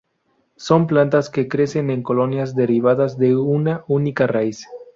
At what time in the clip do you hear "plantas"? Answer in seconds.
0.87-1.29